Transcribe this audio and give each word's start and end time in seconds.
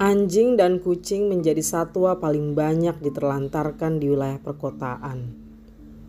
Anjing 0.00 0.56
dan 0.56 0.80
kucing 0.80 1.28
menjadi 1.28 1.60
satwa 1.60 2.16
paling 2.16 2.56
banyak 2.56 3.04
diterlantarkan 3.04 4.00
di 4.00 4.08
wilayah 4.08 4.40
perkotaan. 4.40 5.28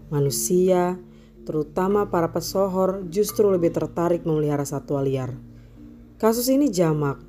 Manusia, 0.07 0.95
terutama 1.43 2.07
para 2.07 2.31
pesohor, 2.31 3.03
justru 3.11 3.51
lebih 3.51 3.75
tertarik 3.75 4.23
memelihara 4.23 4.63
satwa 4.63 5.03
liar. 5.03 5.35
Kasus 6.15 6.47
ini 6.47 6.71
jamak. 6.71 7.19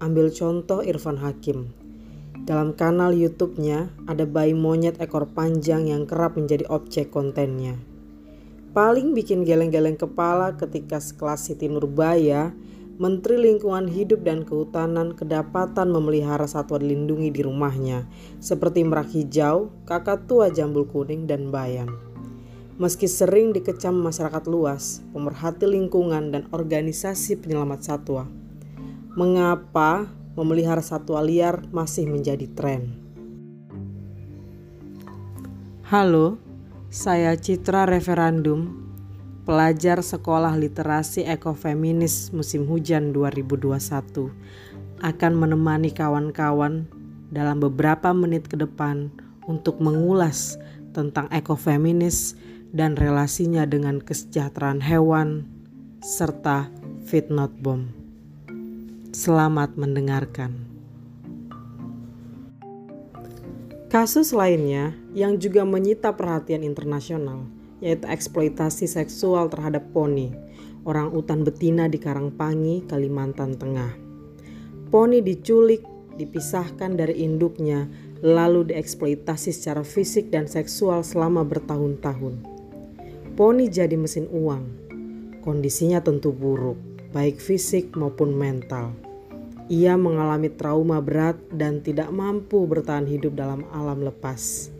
Ambil 0.00 0.32
contoh 0.32 0.80
Irfan 0.80 1.20
Hakim. 1.20 1.76
Dalam 2.48 2.72
kanal 2.72 3.12
YouTube-nya 3.12 3.92
ada 4.08 4.24
bayi 4.24 4.56
monyet 4.56 4.96
ekor 5.04 5.28
panjang 5.36 5.92
yang 5.92 6.08
kerap 6.08 6.40
menjadi 6.40 6.64
objek 6.72 7.12
kontennya. 7.12 7.76
Paling 8.72 9.12
bikin 9.12 9.44
geleng-geleng 9.44 10.00
kepala 10.00 10.56
ketika 10.56 11.04
sekelas 11.04 11.52
Siti 11.52 11.68
Nurbaya 11.68 12.56
Menteri 12.98 13.38
Lingkungan 13.38 13.86
Hidup 13.86 14.26
dan 14.26 14.42
Kehutanan 14.42 15.14
kedapatan 15.14 15.94
memelihara 15.94 16.50
satwa 16.50 16.82
dilindungi 16.82 17.30
di 17.30 17.46
rumahnya, 17.46 18.10
seperti 18.42 18.82
merak 18.82 19.14
hijau, 19.14 19.70
kakak 19.86 20.26
tua 20.26 20.50
jambul 20.50 20.82
kuning, 20.82 21.30
dan 21.30 21.54
bayam. 21.54 21.94
Meski 22.74 23.06
sering 23.06 23.54
dikecam 23.54 23.94
masyarakat 23.94 24.50
luas, 24.50 24.98
pemerhati 25.14 25.70
lingkungan, 25.70 26.34
dan 26.34 26.50
organisasi 26.50 27.38
penyelamat 27.38 27.86
satwa, 27.86 28.26
mengapa 29.14 30.10
memelihara 30.34 30.82
satwa 30.82 31.22
liar 31.22 31.70
masih 31.70 32.10
menjadi 32.10 32.50
tren? 32.50 32.98
Halo, 35.86 36.42
saya 36.90 37.38
Citra 37.38 37.86
Referendum 37.86 38.87
pelajar 39.48 40.04
Sekolah 40.04 40.52
Literasi 40.60 41.24
Ekofeminis 41.24 42.36
musim 42.36 42.68
hujan 42.68 43.16
2021 43.16 44.28
akan 45.00 45.32
menemani 45.32 45.88
kawan-kawan 45.88 46.84
dalam 47.32 47.56
beberapa 47.56 48.12
menit 48.12 48.44
ke 48.44 48.60
depan 48.60 49.08
untuk 49.48 49.80
mengulas 49.80 50.60
tentang 50.92 51.32
ekofeminis 51.32 52.36
dan 52.76 52.92
relasinya 52.92 53.64
dengan 53.64 54.04
kesejahteraan 54.04 54.84
hewan 54.84 55.48
serta 56.04 56.68
fit 57.08 57.32
not 57.32 57.48
bomb. 57.64 57.88
Selamat 59.16 59.72
mendengarkan. 59.80 60.68
Kasus 63.88 64.36
lainnya 64.36 64.92
yang 65.16 65.40
juga 65.40 65.64
menyita 65.64 66.12
perhatian 66.12 66.60
internasional 66.60 67.57
yaitu 67.78 68.06
eksploitasi 68.06 68.90
seksual 68.90 69.46
terhadap 69.50 69.86
poni, 69.94 70.34
orang 70.82 71.14
utan 71.14 71.46
betina 71.46 71.86
di 71.86 72.00
Karangpangi, 72.00 72.86
Kalimantan 72.86 73.54
Tengah. 73.54 73.92
Poni 74.88 75.20
diculik, 75.20 75.84
dipisahkan 76.16 76.98
dari 76.98 77.22
induknya, 77.22 77.86
lalu 78.24 78.74
dieksploitasi 78.74 79.54
secara 79.54 79.86
fisik 79.86 80.32
dan 80.34 80.50
seksual 80.50 81.06
selama 81.06 81.46
bertahun-tahun. 81.46 82.42
Poni 83.38 83.70
jadi 83.70 83.94
mesin 83.94 84.26
uang. 84.34 84.64
Kondisinya 85.46 86.02
tentu 86.02 86.34
buruk, 86.34 86.74
baik 87.14 87.38
fisik 87.38 87.94
maupun 87.94 88.34
mental. 88.34 88.90
Ia 89.68 89.94
mengalami 90.00 90.48
trauma 90.48 90.98
berat 90.98 91.36
dan 91.52 91.84
tidak 91.84 92.08
mampu 92.08 92.64
bertahan 92.64 93.04
hidup 93.04 93.36
dalam 93.36 93.68
alam 93.70 94.00
lepas. 94.00 94.72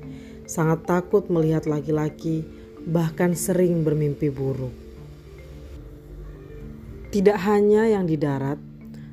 Sangat 0.48 0.88
takut 0.88 1.28
melihat 1.28 1.68
laki-laki 1.68 2.40
bahkan 2.88 3.36
sering 3.36 3.84
bermimpi 3.84 4.32
buruk. 4.32 4.72
Tidak 7.12 7.36
hanya 7.36 7.84
yang 7.84 8.08
di 8.08 8.16
darat, 8.16 8.56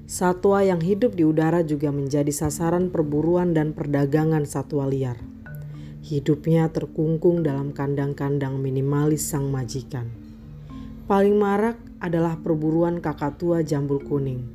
satwa 0.07 0.63
yang 0.63 0.79
hidup 0.79 1.11
di 1.11 1.27
udara 1.27 1.59
juga 1.59 1.91
menjadi 1.91 2.31
sasaran 2.31 2.87
perburuan 2.87 3.51
dan 3.51 3.75
perdagangan 3.75 4.47
satwa 4.47 4.87
liar. 4.87 5.19
Hidupnya 6.07 6.72
terkungkung 6.72 7.44
dalam 7.44 7.75
kandang-kandang 7.75 8.63
minimalis 8.63 9.27
sang 9.27 9.51
majikan. 9.51 10.07
Paling 11.11 11.35
marak 11.35 11.75
adalah 12.00 12.39
perburuan 12.39 13.03
kakak 13.03 13.35
tua 13.35 13.59
jambul 13.59 14.00
kuning. 14.00 14.45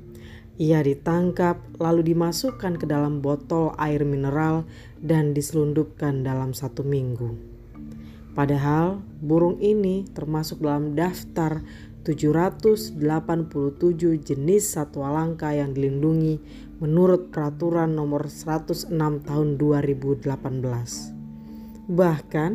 Ia 0.61 0.81
ditangkap 0.85 1.61
lalu 1.81 2.13
dimasukkan 2.13 2.77
ke 2.77 2.85
dalam 2.89 3.25
botol 3.25 3.73
air 3.81 4.05
mineral 4.05 4.69
dan 5.01 5.33
diselundupkan 5.33 6.21
dalam 6.21 6.53
satu 6.53 6.85
minggu. 6.85 7.50
Padahal 8.41 9.05
burung 9.21 9.61
ini 9.61 10.09
termasuk 10.17 10.65
dalam 10.65 10.97
daftar 10.97 11.61
787 12.09 12.97
jenis 14.17 14.65
satwa 14.65 15.13
langka 15.13 15.53
yang 15.53 15.77
dilindungi 15.77 16.41
menurut 16.81 17.29
peraturan 17.29 17.93
nomor 17.93 18.33
106 18.33 18.97
tahun 19.29 19.49
2018. 19.61 20.25
Bahkan, 21.93 22.51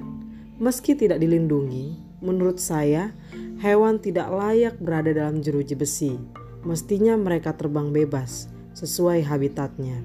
meski 0.57 0.97
tidak 0.97 1.22
dilindungi, 1.22 2.02
menurut 2.17 2.57
saya 2.57 3.13
hewan 3.62 4.02
tidak 4.02 4.34
layak 4.34 4.81
berada 4.81 5.13
dalam 5.13 5.46
jeruji 5.46 5.78
besi. 5.78 6.17
Mestinya 6.66 7.13
mereka 7.13 7.53
terbang 7.53 7.94
bebas 7.94 8.50
sesuai 8.73 9.22
habitatnya. 9.22 10.02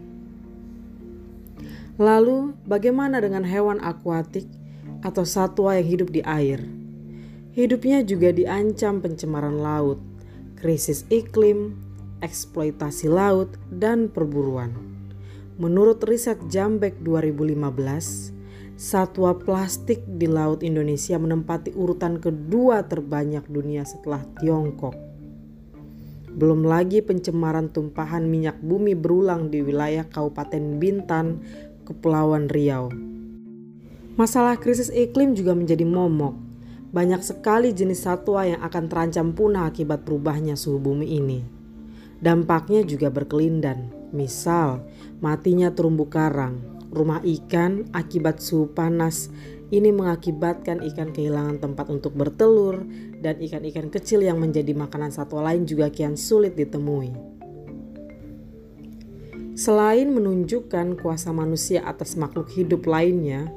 Lalu, 1.96 2.52
bagaimana 2.68 3.24
dengan 3.24 3.48
hewan 3.48 3.80
akuatik 3.80 4.59
atau 5.00 5.24
satwa 5.24 5.76
yang 5.76 5.88
hidup 5.88 6.08
di 6.12 6.20
air. 6.24 6.60
Hidupnya 7.50 8.06
juga 8.06 8.30
diancam 8.30 9.02
pencemaran 9.02 9.58
laut, 9.58 9.98
krisis 10.54 11.02
iklim, 11.10 11.74
eksploitasi 12.22 13.10
laut, 13.10 13.58
dan 13.72 14.06
perburuan. 14.06 14.70
Menurut 15.60 16.00
riset 16.06 16.40
Jambek 16.48 17.02
2015, 17.04 18.32
satwa 18.80 19.36
plastik 19.36 20.00
di 20.06 20.24
laut 20.24 20.64
Indonesia 20.64 21.20
menempati 21.20 21.74
urutan 21.76 22.16
kedua 22.16 22.86
terbanyak 22.86 23.44
dunia 23.50 23.84
setelah 23.84 24.24
Tiongkok. 24.40 24.96
Belum 26.30 26.64
lagi 26.64 27.02
pencemaran 27.02 27.68
tumpahan 27.68 28.24
minyak 28.24 28.56
bumi 28.62 28.94
berulang 28.94 29.50
di 29.50 29.60
wilayah 29.60 30.06
Kabupaten 30.06 30.78
Bintan, 30.78 31.42
Kepulauan 31.84 32.46
Riau 32.46 33.10
Masalah 34.20 34.60
krisis 34.60 34.92
iklim 34.92 35.32
juga 35.32 35.56
menjadi 35.56 35.88
momok. 35.88 36.36
Banyak 36.92 37.24
sekali 37.24 37.72
jenis 37.72 38.04
satwa 38.04 38.44
yang 38.44 38.60
akan 38.60 38.84
terancam 38.92 39.32
punah 39.32 39.64
akibat 39.64 40.04
berubahnya 40.04 40.60
suhu 40.60 40.76
bumi 40.76 41.08
ini. 41.08 41.40
Dampaknya 42.20 42.84
juga 42.84 43.08
berkelindan. 43.08 43.88
Misal, 44.12 44.84
matinya 45.24 45.72
terumbu 45.72 46.12
karang, 46.12 46.60
rumah 46.92 47.24
ikan 47.24 47.88
akibat 47.96 48.44
suhu 48.44 48.68
panas 48.68 49.32
ini 49.72 49.88
mengakibatkan 49.88 50.84
ikan 50.92 51.16
kehilangan 51.16 51.56
tempat 51.56 51.88
untuk 51.88 52.12
bertelur 52.12 52.84
dan 53.24 53.40
ikan-ikan 53.40 53.88
kecil 53.88 54.20
yang 54.20 54.36
menjadi 54.36 54.76
makanan 54.76 55.16
satwa 55.16 55.48
lain 55.48 55.64
juga 55.64 55.88
kian 55.88 56.20
sulit 56.20 56.60
ditemui. 56.60 57.40
Selain 59.56 60.12
menunjukkan 60.12 61.00
kuasa 61.00 61.32
manusia 61.32 61.88
atas 61.88 62.20
makhluk 62.20 62.52
hidup 62.52 62.84
lainnya, 62.84 63.48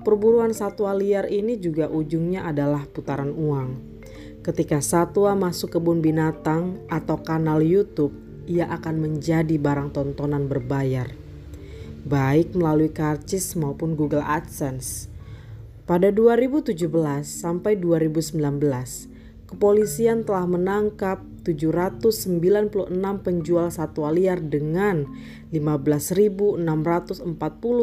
Perburuan 0.00 0.56
satwa 0.56 0.96
liar 0.96 1.28
ini 1.28 1.60
juga 1.60 1.84
ujungnya 1.92 2.48
adalah 2.48 2.88
putaran 2.88 3.36
uang. 3.36 3.76
Ketika 4.40 4.80
satwa 4.80 5.36
masuk 5.36 5.76
kebun 5.76 6.00
binatang 6.00 6.80
atau 6.88 7.20
kanal 7.20 7.60
YouTube, 7.60 8.16
ia 8.48 8.64
akan 8.72 8.96
menjadi 8.96 9.60
barang 9.60 9.92
tontonan 9.92 10.48
berbayar, 10.48 11.12
baik 12.08 12.56
melalui 12.56 12.88
karcis 12.88 13.52
maupun 13.60 13.92
Google 13.92 14.24
AdSense. 14.24 15.12
Pada 15.84 16.08
2017 16.08 16.80
sampai 17.28 17.76
2019, 17.76 18.40
kepolisian 19.52 20.24
telah 20.24 20.48
menangkap 20.48 21.20
796 21.44 22.88
penjual 23.20 23.68
satwa 23.68 24.08
liar 24.08 24.40
dengan 24.40 25.04
15.640 25.52 26.64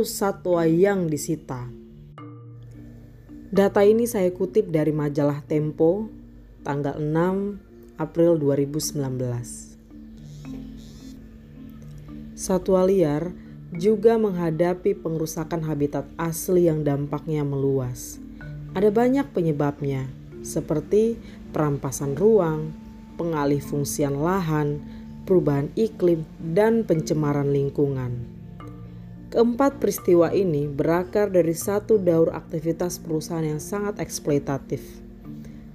satwa 0.10 0.66
yang 0.66 1.06
disita. 1.06 1.77
Data 3.48 3.80
ini 3.80 4.04
saya 4.04 4.28
kutip 4.36 4.76
dari 4.76 4.92
majalah 4.92 5.40
Tempo 5.40 6.12
tanggal 6.68 7.00
6 7.00 7.96
April 7.96 8.36
2019. 8.36 9.00
Satwa 12.36 12.84
liar 12.84 13.32
juga 13.72 14.20
menghadapi 14.20 15.00
pengerusakan 15.00 15.64
habitat 15.64 16.04
asli 16.20 16.68
yang 16.68 16.84
dampaknya 16.84 17.48
meluas. 17.48 18.20
Ada 18.76 18.92
banyak 18.92 19.32
penyebabnya, 19.32 20.12
seperti 20.44 21.16
perampasan 21.56 22.20
ruang, 22.20 22.76
pengalih 23.16 23.64
fungsian 23.64 24.20
lahan, 24.20 24.84
perubahan 25.24 25.72
iklim, 25.80 26.28
dan 26.52 26.84
pencemaran 26.84 27.56
lingkungan. 27.56 28.37
Keempat 29.28 29.84
peristiwa 29.84 30.32
ini 30.32 30.72
berakar 30.72 31.28
dari 31.28 31.52
satu 31.52 32.00
daur 32.00 32.32
aktivitas 32.32 32.96
perusahaan 32.96 33.44
yang 33.44 33.60
sangat 33.60 34.00
eksploitatif. 34.00 34.80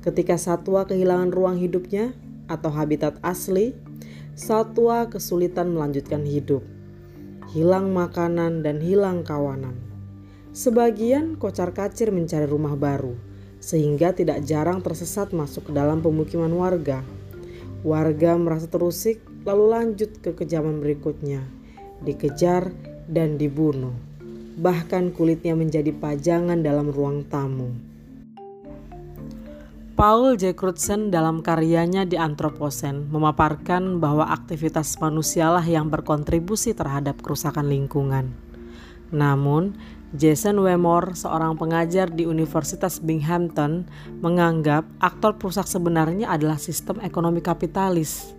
Ketika 0.00 0.40
satwa 0.40 0.88
kehilangan 0.88 1.28
ruang 1.28 1.60
hidupnya 1.60 2.16
atau 2.48 2.72
habitat 2.72 3.20
asli, 3.20 3.76
satwa 4.32 5.04
kesulitan 5.12 5.68
melanjutkan 5.76 6.24
hidup. 6.24 6.64
hilang 7.52 7.92
makanan, 7.92 8.64
dan 8.64 8.80
hilang 8.80 9.20
kawanan. 9.28 9.76
Sebagian 10.56 11.36
kocar-kacir 11.36 12.08
mencari 12.08 12.48
rumah 12.48 12.72
baru, 12.80 13.12
sehingga 13.60 14.16
tidak 14.16 14.40
jarang 14.48 14.80
tersesat 14.80 15.36
masuk 15.36 15.68
ke 15.68 15.72
dalam 15.76 16.00
pemukiman 16.00 16.48
warga. 16.56 17.04
Warga 17.84 18.40
merasa 18.40 18.72
terusik, 18.72 19.20
lalu 19.44 19.64
lanjut 19.68 20.16
ke 20.24 20.32
kejaman 20.32 20.80
berikutnya, 20.80 21.44
dikejar 22.00 22.72
dan 23.08 23.40
dibunuh. 23.40 23.94
Bahkan 24.58 25.16
kulitnya 25.16 25.56
menjadi 25.56 25.90
pajangan 25.96 26.60
dalam 26.60 26.92
ruang 26.92 27.24
tamu. 27.26 27.92
Paul 29.92 30.34
J. 30.34 30.56
Crutzen 30.56 31.12
dalam 31.12 31.44
karyanya 31.44 32.08
di 32.08 32.18
Anthropocene 32.18 33.06
memaparkan 33.12 34.02
bahwa 34.02 34.34
aktivitas 34.34 34.98
manusialah 34.98 35.62
yang 35.62 35.92
berkontribusi 35.92 36.74
terhadap 36.74 37.22
kerusakan 37.22 37.70
lingkungan. 37.70 38.34
Namun, 39.12 39.76
Jason 40.12 40.60
Wemore, 40.60 41.16
seorang 41.16 41.56
pengajar 41.56 42.08
di 42.08 42.28
Universitas 42.28 43.00
Binghamton, 43.00 43.88
menganggap 44.20 44.84
aktor 45.00 45.40
perusak 45.40 45.64
sebenarnya 45.64 46.28
adalah 46.28 46.60
sistem 46.60 47.00
ekonomi 47.04 47.40
kapitalis. 47.44 48.36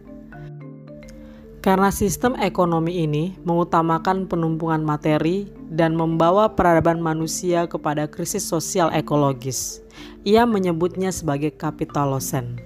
Karena 1.63 1.95
sistem 1.95 2.35
ekonomi 2.43 3.07
ini 3.07 3.39
mengutamakan 3.47 4.27
penumpukan 4.27 4.83
materi 4.83 5.47
dan 5.71 5.95
membawa 5.95 6.51
peradaban 6.51 6.99
manusia 6.99 7.71
kepada 7.71 8.03
krisis 8.03 8.43
sosial 8.43 8.91
ekologis. 8.91 9.79
Ia 10.27 10.43
menyebutnya 10.43 11.15
sebagai 11.15 11.55
kapitalosen. 11.55 12.59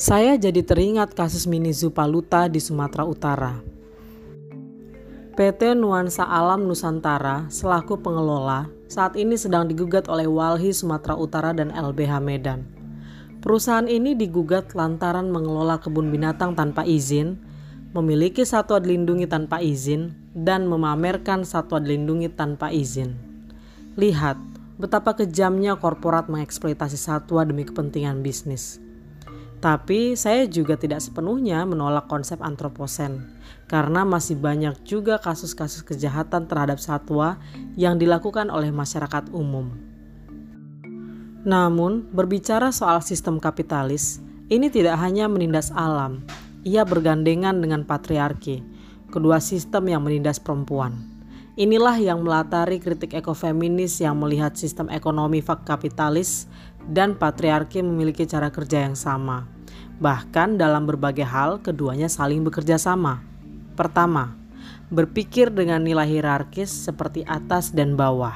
Saya 0.00 0.40
jadi 0.40 0.64
teringat 0.64 1.12
kasus 1.12 1.44
Mini 1.44 1.76
Zoo 1.76 1.92
Paluta 1.92 2.48
di 2.48 2.56
Sumatera 2.56 3.04
Utara. 3.04 3.60
PT 5.36 5.76
Nuansa 5.76 6.24
Alam 6.24 6.64
Nusantara 6.64 7.44
selaku 7.52 8.00
pengelola 8.00 8.72
saat 8.88 9.12
ini 9.12 9.36
sedang 9.36 9.68
digugat 9.68 10.08
oleh 10.08 10.24
Walhi 10.24 10.72
Sumatera 10.72 11.12
Utara 11.12 11.52
dan 11.52 11.68
LBH 11.68 12.16
Medan. 12.24 12.75
Perusahaan 13.46 13.86
ini 13.86 14.18
digugat 14.18 14.74
lantaran 14.74 15.30
mengelola 15.30 15.78
kebun 15.78 16.10
binatang 16.10 16.58
tanpa 16.58 16.82
izin, 16.82 17.38
memiliki 17.94 18.42
satwa 18.42 18.82
dilindungi 18.82 19.30
tanpa 19.30 19.62
izin, 19.62 20.18
dan 20.34 20.66
memamerkan 20.66 21.46
satwa 21.46 21.78
dilindungi 21.78 22.26
tanpa 22.34 22.74
izin. 22.74 23.14
Lihat 23.94 24.34
betapa 24.82 25.14
kejamnya 25.14 25.78
korporat 25.78 26.26
mengeksploitasi 26.26 26.98
satwa 26.98 27.46
demi 27.46 27.62
kepentingan 27.62 28.18
bisnis. 28.18 28.82
Tapi 29.62 30.18
saya 30.18 30.50
juga 30.50 30.74
tidak 30.74 30.98
sepenuhnya 30.98 31.62
menolak 31.70 32.10
konsep 32.10 32.42
antroposen, 32.42 33.30
karena 33.70 34.02
masih 34.02 34.34
banyak 34.42 34.74
juga 34.82 35.22
kasus-kasus 35.22 35.86
kejahatan 35.86 36.50
terhadap 36.50 36.82
satwa 36.82 37.38
yang 37.78 37.94
dilakukan 37.94 38.50
oleh 38.50 38.74
masyarakat 38.74 39.30
umum. 39.30 39.70
Namun, 41.46 42.10
berbicara 42.10 42.74
soal 42.74 42.98
sistem 43.06 43.38
kapitalis, 43.38 44.18
ini 44.50 44.66
tidak 44.66 44.98
hanya 44.98 45.30
menindas 45.30 45.70
alam, 45.70 46.26
ia 46.66 46.82
bergandengan 46.82 47.62
dengan 47.62 47.86
patriarki, 47.86 48.66
kedua 49.14 49.38
sistem 49.38 49.86
yang 49.86 50.02
menindas 50.02 50.42
perempuan. 50.42 51.06
Inilah 51.54 52.02
yang 52.02 52.26
melatari 52.26 52.82
kritik 52.82 53.14
ekofeminis 53.14 54.02
yang 54.02 54.18
melihat 54.18 54.58
sistem 54.58 54.90
ekonomi 54.90 55.38
fak 55.38 55.62
kapitalis 55.62 56.50
dan 56.90 57.14
patriarki 57.14 57.78
memiliki 57.78 58.26
cara 58.26 58.50
kerja 58.50 58.82
yang 58.82 58.98
sama. 58.98 59.46
Bahkan 60.02 60.58
dalam 60.58 60.84
berbagai 60.84 61.24
hal 61.24 61.62
keduanya 61.62 62.10
saling 62.10 62.42
bekerja 62.42 62.74
sama. 62.74 63.22
Pertama, 63.78 64.34
berpikir 64.90 65.54
dengan 65.54 65.86
nilai 65.86 66.10
hierarkis 66.10 66.68
seperti 66.68 67.22
atas 67.22 67.70
dan 67.70 67.94
bawah. 67.94 68.34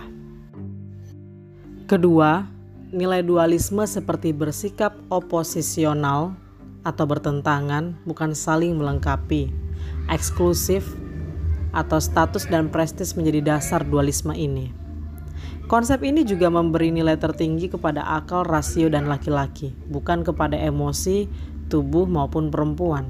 Kedua, 1.90 2.59
nilai 2.90 3.22
dualisme 3.22 3.86
seperti 3.86 4.34
bersikap 4.34 4.98
oposisional 5.14 6.34
atau 6.82 7.04
bertentangan 7.06 7.94
bukan 8.02 8.34
saling 8.34 8.74
melengkapi, 8.74 9.54
eksklusif 10.10 10.86
atau 11.70 12.02
status 12.02 12.50
dan 12.50 12.66
prestis 12.66 13.14
menjadi 13.14 13.56
dasar 13.56 13.86
dualisme 13.86 14.34
ini. 14.34 14.74
Konsep 15.70 16.02
ini 16.02 16.26
juga 16.26 16.50
memberi 16.50 16.90
nilai 16.90 17.14
tertinggi 17.14 17.70
kepada 17.70 18.02
akal, 18.02 18.42
rasio, 18.42 18.90
dan 18.90 19.06
laki-laki, 19.06 19.70
bukan 19.86 20.26
kepada 20.26 20.58
emosi, 20.58 21.30
tubuh, 21.70 22.10
maupun 22.10 22.50
perempuan. 22.50 23.06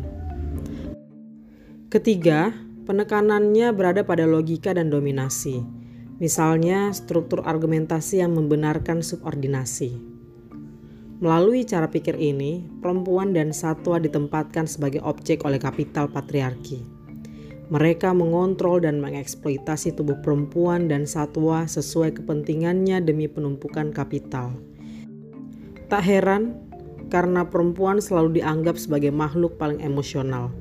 Ketiga, 1.88 2.52
penekanannya 2.84 3.72
berada 3.72 4.04
pada 4.04 4.28
logika 4.28 4.76
dan 4.76 4.92
dominasi. 4.92 5.79
Misalnya, 6.20 6.92
struktur 6.92 7.40
argumentasi 7.48 8.20
yang 8.20 8.36
membenarkan 8.36 9.00
subordinasi. 9.00 9.96
Melalui 11.20 11.64
cara 11.64 11.88
pikir 11.88 12.16
ini, 12.20 12.64
perempuan 12.84 13.32
dan 13.32 13.56
satwa 13.56 13.96
ditempatkan 13.96 14.68
sebagai 14.68 15.00
objek 15.00 15.48
oleh 15.48 15.56
kapital 15.56 16.12
patriarki. 16.12 16.84
Mereka 17.72 18.12
mengontrol 18.12 18.84
dan 18.84 19.00
mengeksploitasi 19.00 19.96
tubuh 19.96 20.20
perempuan 20.20 20.92
dan 20.92 21.08
satwa 21.08 21.64
sesuai 21.64 22.20
kepentingannya 22.20 23.00
demi 23.00 23.24
penumpukan 23.24 23.88
kapital. 23.88 24.56
Tak 25.88 26.04
heran, 26.04 26.56
karena 27.12 27.48
perempuan 27.48 28.00
selalu 28.00 28.40
dianggap 28.40 28.80
sebagai 28.80 29.12
makhluk 29.12 29.60
paling 29.60 29.82
emosional, 29.82 30.52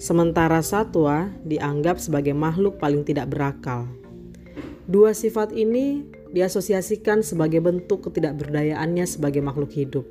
sementara 0.00 0.64
satwa 0.64 1.28
dianggap 1.44 2.00
sebagai 2.00 2.32
makhluk 2.32 2.80
paling 2.80 3.04
tidak 3.04 3.28
berakal. 3.28 3.99
Dua 4.90 5.14
sifat 5.14 5.54
ini 5.54 6.02
diasosiasikan 6.34 7.22
sebagai 7.22 7.62
bentuk 7.62 8.10
ketidakberdayaannya 8.10 9.06
sebagai 9.06 9.38
makhluk 9.38 9.70
hidup, 9.70 10.02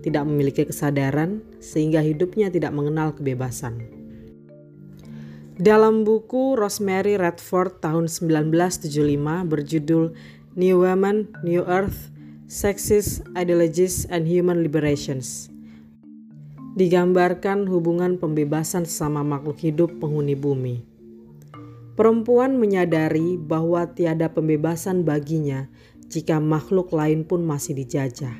tidak 0.00 0.24
memiliki 0.24 0.64
kesadaran 0.64 1.44
sehingga 1.60 2.00
hidupnya 2.00 2.48
tidak 2.48 2.72
mengenal 2.72 3.12
kebebasan. 3.12 3.84
Dalam 5.60 6.08
buku 6.08 6.56
Rosemary 6.56 7.20
Redford 7.20 7.84
tahun 7.84 8.08
1975 8.08 9.52
berjudul 9.52 10.16
New 10.56 10.76
Woman, 10.80 11.28
New 11.44 11.60
Earth, 11.68 12.08
Sexist 12.48 13.28
Ideologies 13.36 14.08
and 14.08 14.24
Human 14.24 14.64
Liberations, 14.64 15.52
digambarkan 16.72 17.68
hubungan 17.68 18.16
pembebasan 18.16 18.88
sesama 18.88 19.20
makhluk 19.20 19.60
hidup 19.60 19.92
penghuni 20.00 20.32
bumi 20.32 20.91
Perempuan 21.92 22.56
menyadari 22.56 23.36
bahwa 23.36 23.84
tiada 23.92 24.32
pembebasan 24.32 25.04
baginya 25.04 25.68
jika 26.08 26.40
makhluk 26.40 26.88
lain 26.92 27.28
pun 27.28 27.44
masih 27.44 27.76
dijajah. 27.76 28.32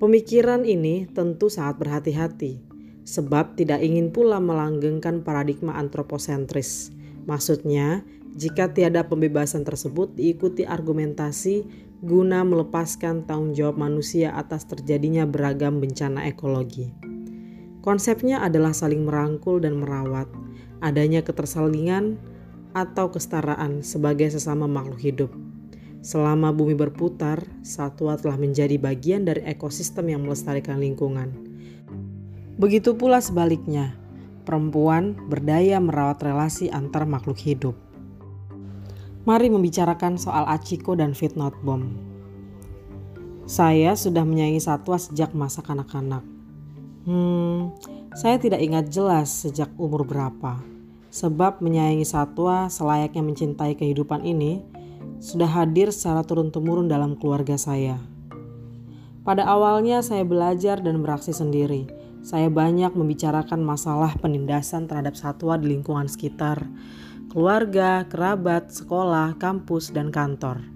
Pemikiran 0.00 0.64
ini 0.64 1.04
tentu 1.12 1.52
sangat 1.52 1.80
berhati-hati, 1.80 2.64
sebab 3.04 3.56
tidak 3.56 3.84
ingin 3.84 4.12
pula 4.12 4.40
melanggengkan 4.40 5.20
paradigma 5.20 5.76
antroposentris. 5.76 6.88
Maksudnya, 7.28 8.04
jika 8.36 8.72
tiada 8.72 9.06
pembebasan 9.06 9.62
tersebut 9.62 10.16
diikuti 10.16 10.66
argumentasi 10.66 11.64
guna 12.04 12.44
melepaskan 12.44 13.24
tanggung 13.24 13.56
jawab 13.56 13.80
manusia 13.80 14.36
atas 14.36 14.68
terjadinya 14.68 15.24
beragam 15.24 15.80
bencana 15.80 16.28
ekologi. 16.28 16.92
Konsepnya 17.80 18.40
adalah 18.40 18.72
saling 18.72 19.04
merangkul 19.04 19.60
dan 19.60 19.80
merawat, 19.80 20.28
adanya 20.80 21.24
ketersalingan, 21.24 22.16
atau 22.74 23.08
kesetaraan 23.08 23.86
sebagai 23.86 24.28
sesama 24.34 24.66
makhluk 24.66 24.98
hidup. 24.98 25.30
Selama 26.04 26.52
bumi 26.52 26.76
berputar, 26.76 27.40
satwa 27.64 28.18
telah 28.20 28.36
menjadi 28.36 28.76
bagian 28.76 29.24
dari 29.24 29.40
ekosistem 29.48 30.12
yang 30.12 30.26
melestarikan 30.26 30.76
lingkungan. 30.76 31.32
Begitu 32.60 32.92
pula 32.92 33.24
sebaliknya, 33.24 33.96
perempuan 34.44 35.16
berdaya 35.32 35.80
merawat 35.80 36.20
relasi 36.20 36.68
antar 36.68 37.08
makhluk 37.08 37.40
hidup. 37.40 37.72
Mari 39.24 39.48
membicarakan 39.48 40.20
soal 40.20 40.44
Achiko 40.44 40.92
dan 40.92 41.16
Fitnot 41.16 41.56
Bomb. 41.64 41.96
Saya 43.48 43.96
sudah 43.96 44.28
menyayangi 44.28 44.60
satwa 44.60 45.00
sejak 45.00 45.32
masa 45.32 45.64
kanak-kanak. 45.64 46.20
Hmm, 47.08 47.72
saya 48.12 48.36
tidak 48.36 48.60
ingat 48.60 48.92
jelas 48.92 49.32
sejak 49.48 49.72
umur 49.80 50.04
berapa 50.04 50.73
Sebab 51.14 51.62
menyayangi 51.62 52.02
satwa 52.02 52.66
selayaknya 52.66 53.22
mencintai 53.22 53.78
kehidupan 53.78 54.26
ini 54.26 54.66
sudah 55.22 55.46
hadir 55.46 55.94
secara 55.94 56.26
turun-temurun 56.26 56.90
dalam 56.90 57.14
keluarga 57.14 57.54
saya. 57.54 58.02
Pada 59.22 59.46
awalnya 59.46 60.02
saya 60.02 60.26
belajar 60.26 60.82
dan 60.82 61.06
beraksi 61.06 61.30
sendiri. 61.30 61.86
Saya 62.26 62.50
banyak 62.50 62.98
membicarakan 62.98 63.62
masalah 63.62 64.16
penindasan 64.18 64.90
terhadap 64.90 65.14
satwa 65.14 65.54
di 65.54 65.76
lingkungan 65.76 66.10
sekitar, 66.10 66.66
keluarga, 67.30 68.08
kerabat, 68.10 68.74
sekolah, 68.74 69.36
kampus, 69.38 69.94
dan 69.94 70.10
kantor. 70.10 70.66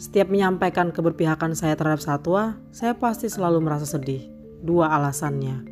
Setiap 0.00 0.30
menyampaikan 0.32 0.88
keberpihakan 0.94 1.52
saya 1.52 1.76
terhadap 1.76 2.00
satwa, 2.00 2.56
saya 2.72 2.96
pasti 2.96 3.28
selalu 3.28 3.60
merasa 3.60 3.84
sedih. 3.84 4.24
Dua 4.62 4.94
alasannya. 4.94 5.71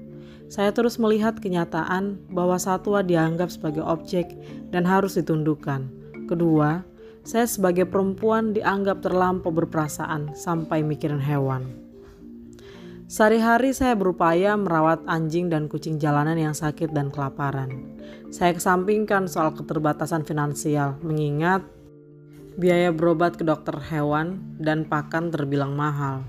Saya 0.50 0.74
terus 0.74 0.98
melihat 0.98 1.38
kenyataan 1.38 2.18
bahwa 2.26 2.58
satwa 2.58 3.06
dianggap 3.06 3.54
sebagai 3.54 3.86
objek 3.86 4.34
dan 4.74 4.82
harus 4.82 5.14
ditundukkan. 5.14 5.86
Kedua, 6.26 6.82
saya 7.22 7.46
sebagai 7.46 7.86
perempuan 7.86 8.50
dianggap 8.50 8.98
terlampau 8.98 9.54
berperasaan 9.54 10.34
sampai 10.34 10.82
mikirin 10.82 11.22
hewan. 11.22 11.70
Sehari-hari 13.10 13.74
saya 13.74 13.94
berupaya 13.94 14.54
merawat 14.54 15.02
anjing 15.06 15.50
dan 15.50 15.66
kucing 15.66 15.98
jalanan 16.02 16.38
yang 16.38 16.54
sakit 16.54 16.94
dan 16.94 17.10
kelaparan. 17.10 17.98
Saya 18.30 18.54
kesampingkan 18.54 19.26
soal 19.26 19.54
keterbatasan 19.54 20.22
finansial, 20.26 20.98
mengingat 21.02 21.62
biaya 22.58 22.90
berobat 22.90 23.38
ke 23.38 23.42
dokter 23.46 23.78
hewan 23.90 24.58
dan 24.58 24.86
pakan 24.86 25.30
terbilang 25.30 25.74
mahal. 25.74 26.26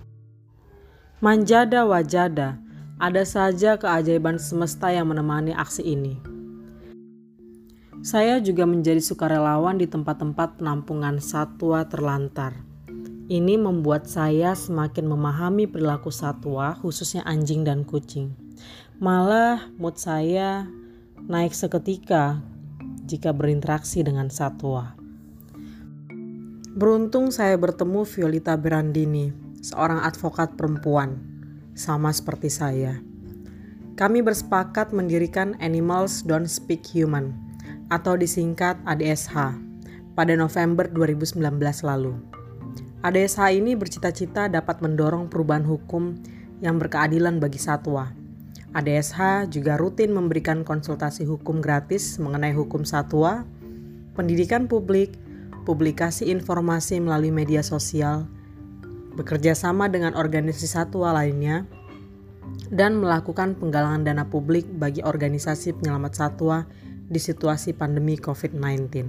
Manjada 1.21 1.85
wajada, 1.85 2.57
ada 3.01 3.25
saja 3.25 3.81
keajaiban 3.81 4.37
semesta 4.37 4.93
yang 4.93 5.09
menemani 5.09 5.57
aksi 5.57 5.81
ini. 5.81 6.21
Saya 8.05 8.37
juga 8.37 8.69
menjadi 8.69 9.01
sukarelawan 9.01 9.81
di 9.81 9.89
tempat-tempat 9.89 10.61
penampungan 10.61 11.17
satwa 11.17 11.81
terlantar. 11.89 12.61
Ini 13.25 13.57
membuat 13.57 14.05
saya 14.05 14.53
semakin 14.53 15.09
memahami 15.09 15.65
perilaku 15.65 16.13
satwa, 16.13 16.77
khususnya 16.77 17.25
anjing 17.25 17.65
dan 17.65 17.81
kucing. 17.89 18.37
Malah 19.01 19.65
mood 19.81 19.97
saya 19.97 20.69
naik 21.25 21.57
seketika 21.57 22.37
jika 23.09 23.33
berinteraksi 23.33 24.05
dengan 24.05 24.29
satwa. 24.29 24.93
Beruntung 26.77 27.33
saya 27.33 27.57
bertemu 27.57 28.05
Violeta 28.05 28.53
Berandini, 28.61 29.33
seorang 29.61 30.05
advokat 30.05 30.53
perempuan 30.53 31.30
sama 31.81 32.13
seperti 32.13 32.53
saya. 32.53 33.01
Kami 33.97 34.21
bersepakat 34.21 34.93
mendirikan 34.93 35.57
Animals 35.57 36.21
Don't 36.21 36.45
Speak 36.45 36.85
Human 36.93 37.33
atau 37.89 38.13
disingkat 38.13 38.77
ADSH 38.85 39.57
pada 40.13 40.37
November 40.37 40.85
2019 40.85 41.41
lalu. 41.81 42.13
ADSH 43.01 43.57
ini 43.57 43.73
bercita-cita 43.73 44.45
dapat 44.45 44.77
mendorong 44.85 45.25
perubahan 45.25 45.65
hukum 45.65 46.21
yang 46.61 46.77
berkeadilan 46.77 47.41
bagi 47.41 47.57
satwa. 47.57 48.13
ADSH 48.71 49.51
juga 49.51 49.75
rutin 49.75 50.13
memberikan 50.13 50.63
konsultasi 50.63 51.25
hukum 51.25 51.59
gratis 51.59 52.21
mengenai 52.21 52.53
hukum 52.55 52.85
satwa, 52.85 53.43
pendidikan 54.15 54.69
publik, 54.69 55.17
publikasi 55.67 56.31
informasi 56.31 57.03
melalui 57.03 57.33
media 57.33 57.59
sosial, 57.65 58.29
bekerja 59.15 59.55
sama 59.55 59.91
dengan 59.91 60.15
organisasi 60.15 60.67
satwa 60.67 61.11
lainnya, 61.15 61.67
dan 62.71 62.99
melakukan 62.99 63.59
penggalangan 63.59 64.07
dana 64.07 64.25
publik 64.27 64.67
bagi 64.79 65.03
organisasi 65.03 65.75
penyelamat 65.79 66.13
satwa 66.15 66.63
di 67.11 67.19
situasi 67.19 67.75
pandemi 67.75 68.15
COVID-19. 68.15 69.03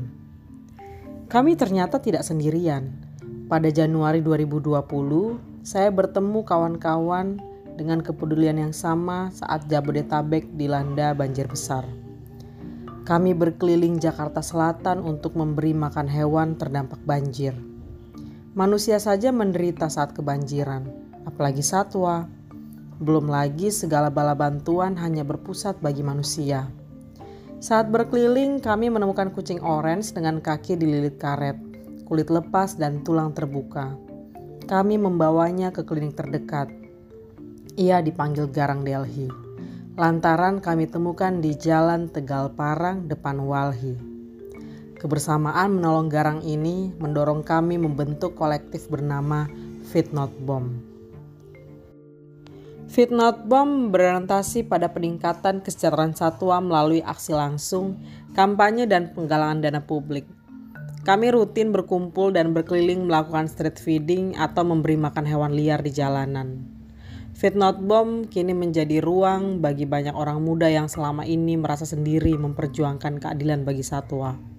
Kami 1.30 1.52
ternyata 1.54 2.02
tidak 2.02 2.26
sendirian. 2.26 2.92
Pada 3.47 3.71
Januari 3.71 4.21
2020, 4.21 5.62
saya 5.62 5.88
bertemu 5.94 6.42
kawan-kawan 6.42 7.38
dengan 7.78 8.02
kepedulian 8.02 8.59
yang 8.59 8.75
sama 8.75 9.30
saat 9.32 9.64
Jabodetabek 9.71 10.50
dilanda 10.59 11.14
banjir 11.16 11.47
besar. 11.49 11.87
Kami 13.02 13.35
berkeliling 13.35 13.99
Jakarta 13.99 14.44
Selatan 14.44 15.02
untuk 15.02 15.35
memberi 15.35 15.75
makan 15.75 16.06
hewan 16.06 16.54
terdampak 16.54 17.02
banjir. 17.02 17.72
Manusia 18.52 19.00
saja 19.00 19.32
menderita 19.32 19.88
saat 19.88 20.12
kebanjiran, 20.12 20.85
apalagi 21.25 21.64
satwa. 21.64 22.28
Belum 23.00 23.25
lagi 23.25 23.73
segala 23.73 24.12
bala 24.12 24.37
bantuan 24.37 24.92
hanya 25.00 25.25
berpusat 25.25 25.80
bagi 25.80 26.04
manusia. 26.04 26.68
Saat 27.64 27.88
berkeliling, 27.88 28.61
kami 28.61 28.92
menemukan 28.92 29.32
kucing 29.32 29.56
orange 29.64 30.12
dengan 30.12 30.44
kaki 30.44 30.76
dililit 30.76 31.16
karet, 31.16 31.56
kulit 32.04 32.28
lepas 32.28 32.76
dan 32.76 33.00
tulang 33.00 33.32
terbuka. 33.32 33.97
Kami 34.68 35.00
membawanya 35.00 35.73
ke 35.73 35.80
klinik 35.88 36.12
terdekat. 36.12 36.68
Ia 37.80 38.04
dipanggil 38.04 38.52
Garang 38.52 38.85
Delhi. 38.85 39.32
Lantaran 39.97 40.61
kami 40.61 40.92
temukan 40.92 41.40
di 41.40 41.56
Jalan 41.56 42.12
Tegal 42.12 42.52
Parang 42.52 43.09
depan 43.09 43.40
Walhi. 43.49 44.12
Kebersamaan 45.02 45.82
menolong 45.82 46.06
Garang 46.06 46.47
ini 46.47 46.94
mendorong 47.02 47.42
kami 47.42 47.75
membentuk 47.75 48.38
kolektif 48.38 48.87
bernama 48.87 49.50
Fit 49.90 50.14
Not 50.14 50.30
Bomb. 50.47 50.78
Fit 52.87 53.11
Not 53.11 53.50
Bomb 53.50 53.90
berorientasi 53.90 54.62
pada 54.71 54.94
peningkatan 54.94 55.59
kesejahteraan 55.66 56.14
satwa 56.14 56.62
melalui 56.62 57.02
aksi 57.02 57.35
langsung, 57.35 57.99
kampanye 58.38 58.87
dan 58.87 59.11
penggalangan 59.11 59.66
dana 59.66 59.82
publik. 59.82 60.23
Kami 61.02 61.35
rutin 61.35 61.75
berkumpul 61.75 62.30
dan 62.30 62.54
berkeliling 62.54 63.11
melakukan 63.11 63.50
street 63.50 63.82
feeding 63.82 64.38
atau 64.38 64.62
memberi 64.62 64.94
makan 64.94 65.26
hewan 65.26 65.59
liar 65.59 65.82
di 65.82 65.90
jalanan. 65.90 66.62
Fit 67.35 67.59
Not 67.59 67.82
Bomb 67.82 68.30
kini 68.30 68.54
menjadi 68.54 69.02
ruang 69.02 69.59
bagi 69.59 69.82
banyak 69.82 70.14
orang 70.14 70.38
muda 70.47 70.71
yang 70.71 70.87
selama 70.87 71.26
ini 71.26 71.59
merasa 71.59 71.82
sendiri 71.82 72.38
memperjuangkan 72.38 73.18
keadilan 73.18 73.66
bagi 73.66 73.82
satwa. 73.82 74.51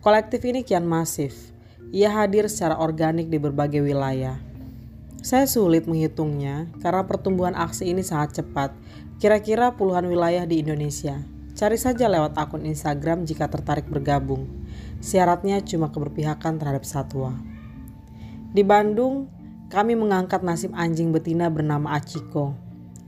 Kolektif 0.00 0.40
ini 0.48 0.64
kian 0.64 0.88
masif. 0.88 1.52
Ia 1.92 2.08
hadir 2.08 2.48
secara 2.48 2.80
organik 2.80 3.28
di 3.28 3.36
berbagai 3.36 3.84
wilayah. 3.84 4.40
Saya 5.20 5.44
sulit 5.44 5.84
menghitungnya 5.84 6.72
karena 6.80 7.04
pertumbuhan 7.04 7.52
aksi 7.52 7.92
ini 7.92 8.00
sangat 8.00 8.40
cepat, 8.40 8.72
kira-kira 9.20 9.76
puluhan 9.76 10.08
wilayah 10.08 10.48
di 10.48 10.64
Indonesia. 10.64 11.20
Cari 11.52 11.76
saja 11.76 12.08
lewat 12.08 12.32
akun 12.32 12.64
Instagram 12.64 13.28
jika 13.28 13.52
tertarik 13.52 13.92
bergabung. 13.92 14.48
Syaratnya 15.04 15.60
cuma 15.60 15.92
keberpihakan 15.92 16.56
terhadap 16.56 16.88
satwa. 16.88 17.36
Di 18.56 18.64
Bandung, 18.64 19.28
kami 19.68 20.00
mengangkat 20.00 20.40
nasib 20.40 20.72
anjing 20.80 21.12
betina 21.12 21.52
bernama 21.52 21.92
Achiko. 21.92 22.56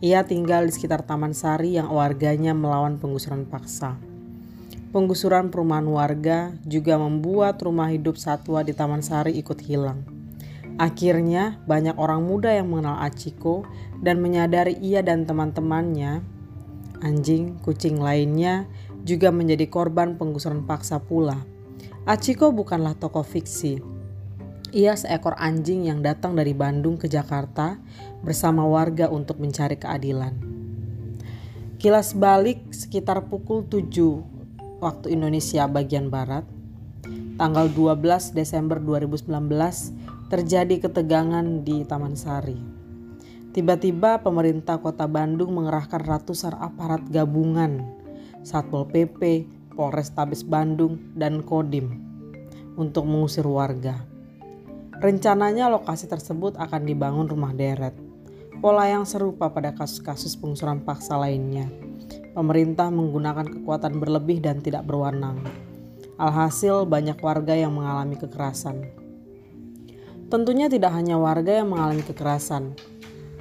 Ia 0.04 0.28
tinggal 0.28 0.68
di 0.68 0.76
sekitar 0.76 1.08
Taman 1.08 1.32
Sari 1.32 1.72
yang 1.72 1.88
warganya 1.88 2.52
melawan 2.52 3.00
penggusuran 3.00 3.48
paksa. 3.48 4.11
Penggusuran 4.92 5.48
perumahan 5.48 5.88
warga 5.88 6.52
juga 6.68 7.00
membuat 7.00 7.56
rumah 7.64 7.88
hidup 7.88 8.20
satwa 8.20 8.60
di 8.60 8.76
Taman 8.76 9.00
Sari 9.00 9.32
ikut 9.40 9.56
hilang. 9.64 10.04
Akhirnya, 10.76 11.64
banyak 11.64 11.96
orang 11.96 12.20
muda 12.20 12.52
yang 12.52 12.68
mengenal 12.68 13.00
Achiko 13.00 13.64
dan 14.04 14.20
menyadari 14.20 14.76
ia 14.84 15.00
dan 15.00 15.24
teman-temannya, 15.24 16.20
anjing, 17.00 17.56
kucing 17.64 18.04
lainnya, 18.04 18.68
juga 19.00 19.32
menjadi 19.32 19.64
korban 19.72 20.20
penggusuran 20.20 20.68
paksa 20.68 21.00
pula. 21.00 21.40
Achiko 22.04 22.52
bukanlah 22.52 22.92
tokoh 22.92 23.24
fiksi. 23.24 23.80
Ia 24.76 24.92
seekor 24.92 25.40
anjing 25.40 25.88
yang 25.88 26.04
datang 26.04 26.36
dari 26.36 26.52
Bandung 26.52 27.00
ke 27.00 27.08
Jakarta 27.08 27.80
bersama 28.20 28.68
warga 28.68 29.08
untuk 29.08 29.40
mencari 29.40 29.80
keadilan. 29.80 30.36
Kilas 31.80 32.12
balik 32.12 32.76
sekitar 32.76 33.26
pukul 33.32 33.64
7 33.66 34.31
waktu 34.82 35.14
Indonesia 35.14 35.70
bagian 35.70 36.10
Barat, 36.10 36.42
tanggal 37.38 37.70
12 37.70 38.34
Desember 38.34 38.82
2019 38.82 39.30
terjadi 40.26 40.90
ketegangan 40.90 41.62
di 41.62 41.86
Taman 41.86 42.18
Sari. 42.18 42.58
Tiba-tiba 43.54 44.18
pemerintah 44.18 44.82
kota 44.82 45.06
Bandung 45.06 45.54
mengerahkan 45.54 46.02
ratusan 46.02 46.58
aparat 46.58 47.06
gabungan, 47.14 47.86
Satpol 48.42 48.90
PP, 48.90 49.46
Polrestabes 49.78 50.42
Bandung, 50.42 50.98
dan 51.14 51.46
Kodim 51.46 52.02
untuk 52.74 53.06
mengusir 53.06 53.46
warga. 53.46 54.02
Rencananya 54.98 55.70
lokasi 55.70 56.10
tersebut 56.10 56.58
akan 56.58 56.82
dibangun 56.90 57.30
rumah 57.30 57.54
deret. 57.54 57.94
Pola 58.58 58.90
yang 58.90 59.06
serupa 59.06 59.50
pada 59.50 59.74
kasus-kasus 59.74 60.38
penggusuran 60.38 60.82
paksa 60.82 61.18
lainnya 61.18 61.91
pemerintah 62.32 62.88
menggunakan 62.88 63.48
kekuatan 63.48 64.00
berlebih 64.00 64.40
dan 64.40 64.60
tidak 64.60 64.88
berwenang. 64.88 65.40
Alhasil, 66.16 66.84
banyak 66.84 67.16
warga 67.20 67.56
yang 67.56 67.72
mengalami 67.76 68.16
kekerasan. 68.20 68.88
Tentunya 70.32 70.72
tidak 70.72 70.96
hanya 70.96 71.20
warga 71.20 71.60
yang 71.60 71.72
mengalami 71.72 72.00
kekerasan, 72.00 72.72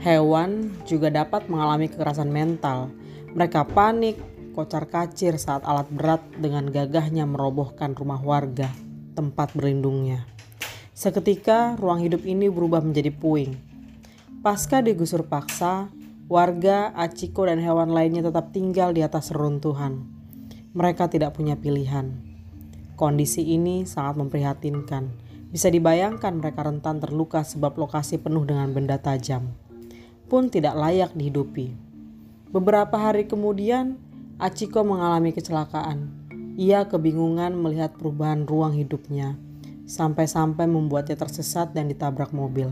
hewan 0.03 0.75
juga 0.83 1.07
dapat 1.07 1.48
mengalami 1.48 1.88
kekerasan 1.88 2.27
mental. 2.27 2.91
Mereka 3.31 3.71
panik, 3.71 4.19
kocar-kacir 4.51 5.39
saat 5.39 5.63
alat 5.63 5.88
berat 5.88 6.19
dengan 6.36 6.67
gagahnya 6.67 7.24
merobohkan 7.24 7.95
rumah 7.95 8.19
warga, 8.19 8.67
tempat 9.15 9.55
berlindungnya. 9.55 10.27
Seketika, 10.91 11.79
ruang 11.79 12.03
hidup 12.03 12.27
ini 12.27 12.51
berubah 12.51 12.83
menjadi 12.83 13.10
puing. 13.15 13.55
Pasca 14.43 14.83
digusur 14.83 15.24
paksa, 15.24 15.88
Warga, 16.31 16.95
Aciko, 16.95 17.43
dan 17.43 17.59
hewan 17.59 17.91
lainnya 17.91 18.23
tetap 18.23 18.55
tinggal 18.55 18.95
di 18.95 19.03
atas 19.03 19.35
reruntuhan. 19.35 20.07
Mereka 20.71 21.11
tidak 21.11 21.35
punya 21.35 21.59
pilihan. 21.59 22.23
Kondisi 22.95 23.51
ini 23.51 23.83
sangat 23.83 24.15
memprihatinkan. 24.15 25.11
Bisa 25.51 25.67
dibayangkan 25.67 26.31
mereka 26.39 26.63
rentan 26.63 27.03
terluka 27.03 27.43
sebab 27.43 27.75
lokasi 27.75 28.15
penuh 28.15 28.47
dengan 28.47 28.71
benda 28.71 28.95
tajam. 28.95 29.51
Pun 30.31 30.47
tidak 30.47 30.79
layak 30.79 31.11
dihidupi. 31.11 31.75
Beberapa 32.47 32.95
hari 32.95 33.27
kemudian, 33.27 34.00
Achiko 34.39 34.88
mengalami 34.88 35.35
kecelakaan. 35.35 36.15
Ia 36.55 36.88
kebingungan 36.88 37.59
melihat 37.59 38.00
perubahan 38.00 38.47
ruang 38.47 38.71
hidupnya, 38.71 39.35
sampai-sampai 39.83 40.63
membuatnya 40.63 41.19
tersesat 41.19 41.75
dan 41.75 41.91
ditabrak 41.91 42.31
mobil. 42.31 42.71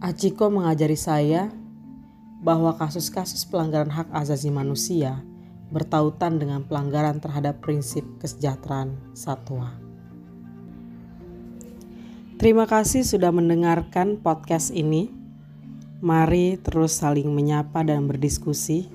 Achiko 0.00 0.48
mengajari 0.48 0.96
saya 0.96 1.52
bahwa 2.40 2.72
kasus-kasus 2.72 3.44
pelanggaran 3.44 3.92
hak 3.92 4.08
asasi 4.16 4.48
manusia 4.48 5.20
bertautan 5.68 6.40
dengan 6.40 6.64
pelanggaran 6.64 7.20
terhadap 7.20 7.60
prinsip 7.60 8.00
kesejahteraan 8.16 8.96
satwa. 9.12 9.76
Terima 12.40 12.64
kasih 12.64 13.04
sudah 13.04 13.28
mendengarkan 13.28 14.16
podcast 14.16 14.72
ini. 14.72 15.12
Mari 16.00 16.56
terus 16.56 16.96
saling 16.96 17.28
menyapa 17.28 17.84
dan 17.84 18.08
berdiskusi. 18.08 18.88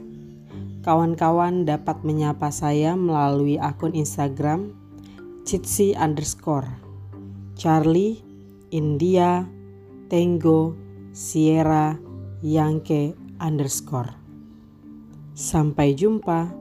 Kawan-kawan 0.82 1.70
dapat 1.70 2.02
menyapa 2.02 2.50
saya 2.50 2.98
melalui 2.98 3.62
akun 3.62 3.94
Instagram 3.94 4.74
Citsi 5.46 5.94
underscore 5.94 6.66
Charlie 7.54 8.18
India 8.74 9.46
Tango 10.10 10.85
Sierra 11.16 11.96
Yankee 12.44 13.16
underscore. 13.40 14.12
Sampai 15.32 15.96
jumpa. 15.96 16.52